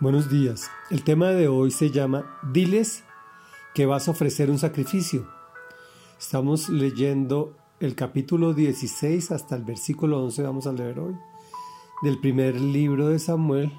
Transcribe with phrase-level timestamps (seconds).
[0.00, 0.70] Buenos días.
[0.90, 3.02] El tema de hoy se llama Diles
[3.74, 5.26] que vas a ofrecer un sacrificio.
[6.16, 11.16] Estamos leyendo el capítulo 16 hasta el versículo 11, vamos a leer hoy,
[12.02, 13.76] del primer libro de Samuel.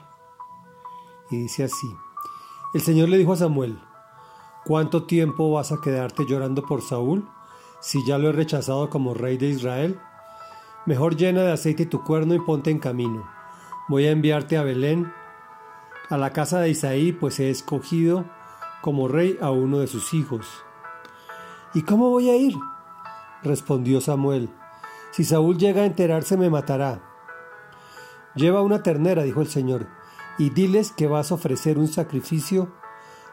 [1.31, 1.87] Y dice así,
[2.73, 3.79] el Señor le dijo a Samuel,
[4.65, 7.29] ¿cuánto tiempo vas a quedarte llorando por Saúl
[7.79, 9.97] si ya lo he rechazado como rey de Israel?
[10.85, 13.25] Mejor llena de aceite tu cuerno y ponte en camino.
[13.87, 15.13] Voy a enviarte a Belén
[16.09, 18.25] a la casa de Isaí, pues he escogido
[18.81, 20.47] como rey a uno de sus hijos.
[21.73, 22.55] ¿Y cómo voy a ir?
[23.43, 24.49] respondió Samuel.
[25.11, 27.01] Si Saúl llega a enterarse me matará.
[28.35, 29.87] Lleva una ternera, dijo el Señor,
[30.37, 32.73] y diles que vas a ofrecer un sacrificio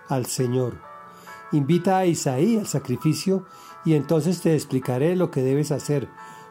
[0.09, 0.81] al Señor.
[1.53, 3.47] Invita a Isaí al sacrificio
[3.85, 6.09] y entonces te explicaré lo que debes hacer,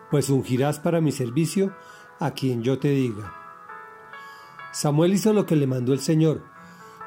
[0.10, 1.76] pues ungirás para mi servicio
[2.20, 3.45] a quien yo te diga.
[4.76, 6.42] Samuel hizo lo que le mandó el Señor,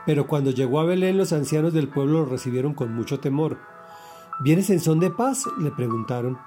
[0.06, 3.58] pero cuando llegó a Belén los ancianos del pueblo lo recibieron con mucho temor.
[4.40, 5.44] ¿Vienes en son de paz?
[5.58, 6.38] le preguntaron.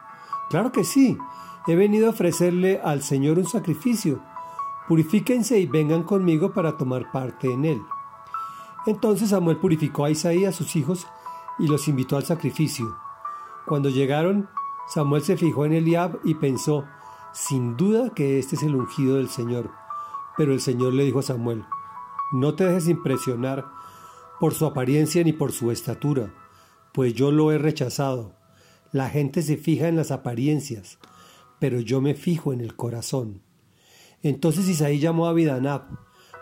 [0.50, 1.20] Claro que sí,
[1.68, 4.20] he venido a ofrecerle al Señor un sacrificio.
[4.88, 7.82] Purifíquense y vengan conmigo para tomar parte en él.
[8.88, 11.06] Entonces Samuel purificó a Isaí y a sus hijos
[11.60, 12.98] y los invitó al sacrificio.
[13.68, 14.50] Cuando llegaron,
[14.88, 16.86] Samuel se fijó en Eliab y pensó,
[17.32, 19.70] sin duda que este es el ungido del Señor.
[20.38, 21.64] Pero el Señor le dijo a Samuel,
[22.32, 23.66] no te dejes impresionar
[24.40, 26.34] por su apariencia ni por su estatura,
[26.94, 28.34] pues yo lo he rechazado.
[28.92, 30.98] La gente se fija en las apariencias,
[31.60, 33.42] pero yo me fijo en el corazón.
[34.24, 35.84] Entonces Isaí llamó a Bidanab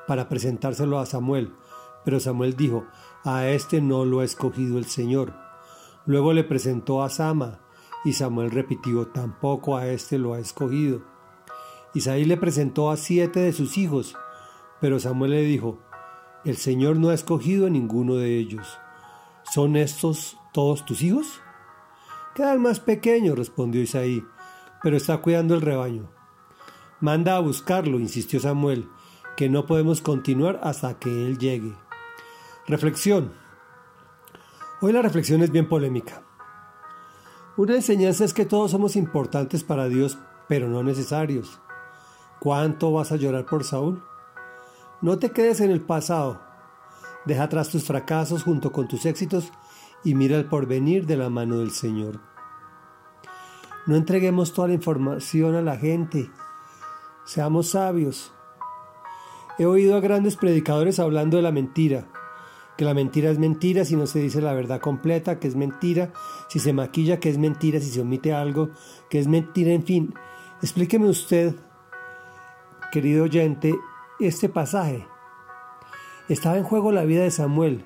[0.08, 1.54] para presentárselo a Samuel,
[2.06, 2.86] pero Samuel dijo,
[3.24, 5.34] a este no lo ha escogido el Señor.
[6.06, 7.62] Luego le presentó a Sama,
[8.06, 11.04] y Samuel repitió, tampoco a este lo ha escogido.
[11.94, 14.16] Isaí le presentó a siete de sus hijos,
[14.80, 15.80] pero Samuel le dijo,
[16.46, 18.78] El Señor no ha escogido a ninguno de ellos.
[19.44, 21.42] ¿Son estos todos tus hijos?
[22.36, 24.24] Queda el más pequeño, respondió Isaí,
[24.84, 26.12] pero está cuidando el rebaño.
[27.02, 28.88] Manda a buscarlo, insistió Samuel,
[29.36, 31.74] que no podemos continuar hasta que él llegue.
[32.68, 33.34] Reflexión.
[34.82, 36.24] Hoy la reflexión es bien polémica.
[37.58, 41.60] Una enseñanza es que todos somos importantes para Dios, pero no necesarios.
[42.40, 44.02] ¿Cuánto vas a llorar por Saúl?
[45.02, 46.40] No te quedes en el pasado.
[47.26, 49.52] Deja atrás tus fracasos junto con tus éxitos
[50.06, 52.22] y mira el porvenir de la mano del Señor.
[53.88, 56.30] No entreguemos toda la información a la gente.
[57.26, 58.32] Seamos sabios.
[59.58, 62.08] He oído a grandes predicadores hablando de la mentira,
[62.78, 66.14] que la mentira es mentira si no se dice la verdad completa, que es mentira
[66.48, 68.70] si se maquilla, que es mentira si se omite algo,
[69.10, 70.14] que es mentira, en fin.
[70.62, 71.56] Explíqueme usted
[72.92, 73.78] querido oyente,
[74.20, 75.08] este pasaje.
[76.28, 77.86] Estaba en juego la vida de Samuel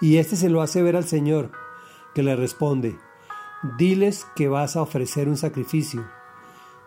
[0.00, 1.50] y este se lo hace ver al Señor,
[2.14, 2.98] que le responde,
[3.76, 6.08] diles que vas a ofrecer un sacrificio.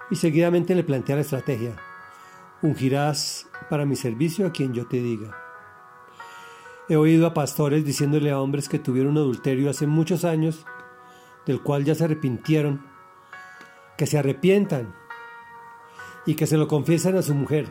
[0.09, 1.75] Y seguidamente le plantea la estrategia,
[2.61, 5.37] ungirás para mi servicio a quien yo te diga.
[6.89, 10.65] He oído a pastores diciéndole a hombres que tuvieron un adulterio hace muchos años,
[11.45, 12.85] del cual ya se arrepintieron,
[13.97, 15.00] que se arrepientan
[16.25, 17.69] y que se lo confiesen a su mujer.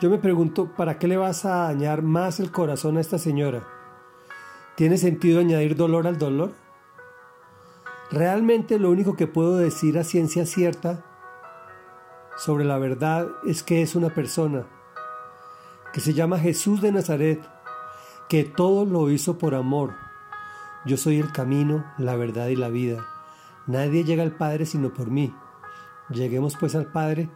[0.00, 3.68] Yo me pregunto, ¿para qué le vas a dañar más el corazón a esta señora?
[4.74, 6.52] ¿Tiene sentido añadir dolor al dolor?
[8.10, 11.04] Realmente lo único que puedo decir a ciencia cierta
[12.36, 14.66] sobre la verdad es que es una persona
[15.92, 17.40] que se llama Jesús de Nazaret,
[18.28, 19.94] que todo lo hizo por amor.
[20.84, 23.06] Yo soy el camino, la verdad y la vida.
[23.66, 25.34] Nadie llega al Padre sino por mí.
[26.08, 27.28] Lleguemos pues al Padre.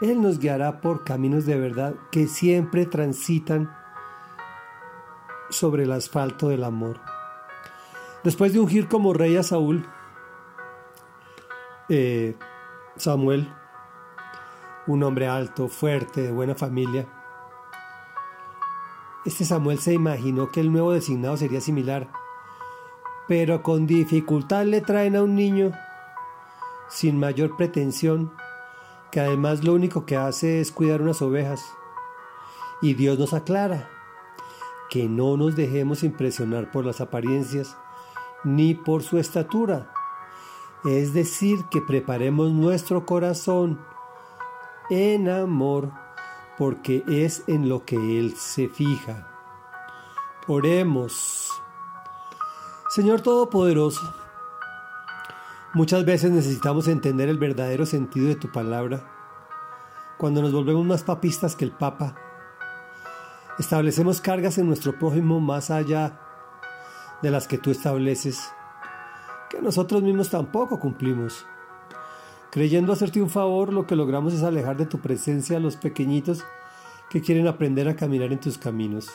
[0.00, 3.74] Él nos guiará por caminos de verdad que siempre transitan
[5.50, 7.00] sobre el asfalto del amor.
[8.24, 9.86] Después de ungir como rey a Saúl,
[11.88, 12.36] eh,
[12.96, 13.52] Samuel,
[14.86, 17.06] un hombre alto, fuerte, de buena familia,
[19.24, 22.08] este Samuel se imaginó que el nuevo designado sería similar,
[23.28, 25.72] pero con dificultad le traen a un niño
[26.88, 28.32] sin mayor pretensión,
[29.10, 31.64] que además lo único que hace es cuidar unas ovejas.
[32.82, 33.88] Y Dios nos aclara
[34.88, 37.76] que no nos dejemos impresionar por las apariencias
[38.44, 39.92] ni por su estatura.
[40.84, 43.80] Es decir, que preparemos nuestro corazón
[44.88, 45.90] en amor,
[46.56, 49.28] porque es en lo que Él se fija.
[50.46, 51.50] Oremos.
[52.88, 54.14] Señor Todopoderoso,
[55.76, 59.12] Muchas veces necesitamos entender el verdadero sentido de tu palabra
[60.16, 62.16] cuando nos volvemos más papistas que el Papa.
[63.58, 66.18] Establecemos cargas en nuestro prójimo más allá
[67.20, 68.50] de las que tú estableces,
[69.50, 71.44] que nosotros mismos tampoco cumplimos.
[72.50, 76.42] Creyendo hacerte un favor, lo que logramos es alejar de tu presencia a los pequeñitos
[77.10, 79.10] que quieren aprender a caminar en tus caminos.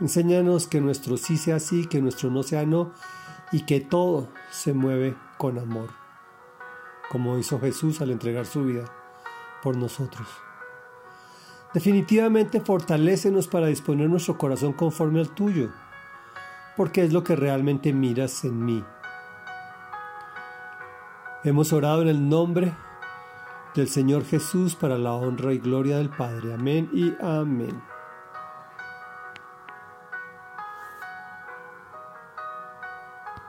[0.00, 2.94] Enséñanos que nuestro sí sea sí, que nuestro no sea no,
[3.52, 5.90] y que todo se mueve con amor,
[7.10, 8.84] como hizo Jesús al entregar su vida
[9.62, 10.26] por nosotros.
[11.74, 15.70] Definitivamente fortalécenos para disponer nuestro corazón conforme al tuyo,
[16.76, 18.84] porque es lo que realmente miras en mí.
[21.44, 22.74] Hemos orado en el nombre
[23.74, 26.54] del Señor Jesús para la honra y gloria del Padre.
[26.54, 27.80] Amén y amén.